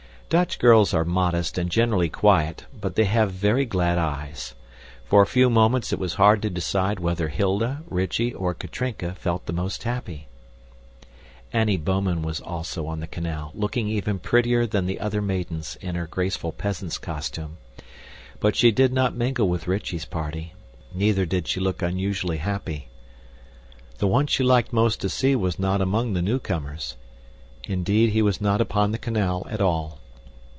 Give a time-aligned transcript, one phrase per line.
[0.31, 4.55] Dutch girls are modest and generally quiet, but they have very glad eyes.
[5.03, 9.45] For a few moments it was hard to decide whether Hilda, Rychie, or Katrinka felt
[9.45, 10.29] the most happy.
[11.51, 15.95] Annie Bouman was also on the canal, looking even prettier than the other maidens in
[15.95, 17.57] her graceful peasant's costume.
[18.39, 20.53] But she did not mingle with Rychie's party;
[20.93, 22.87] neither did she look unusually happy.
[23.97, 26.95] The one she liked most to see was not among the newcomers.
[27.67, 29.97] Indeed, he was not upon the canal at all.